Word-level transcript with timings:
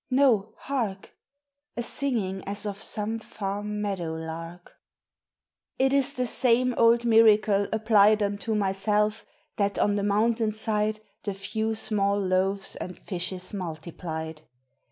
No, 0.09 0.55
hark! 0.57 1.11
A 1.77 1.83
singing 1.83 2.43
as 2.47 2.65
of 2.65 2.81
some 2.81 3.19
far 3.19 3.61
meadow 3.61 4.15
lark. 4.15 4.73
It 5.77 5.93
is 5.93 6.15
the 6.15 6.25
same 6.25 6.73
old 6.75 7.05
miracle 7.05 7.67
applied 7.71 8.23
Unto 8.23 8.55
myself, 8.55 9.27
that 9.57 9.77
on 9.77 9.97
the 9.97 10.03
mountain 10.03 10.53
side 10.53 11.01
The 11.21 11.35
few 11.35 11.75
small 11.75 12.19
loaves 12.19 12.75
and 12.77 12.97
fishes 12.97 13.53
multiplied. 13.53 14.41